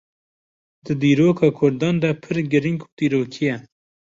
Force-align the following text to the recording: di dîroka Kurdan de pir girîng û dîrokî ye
di 0.85 0.93
dîroka 1.01 1.47
Kurdan 1.57 1.95
de 2.03 2.11
pir 2.21 2.37
girîng 2.51 2.79
û 2.85 2.87
dîrokî 2.97 3.43
ye 3.49 3.57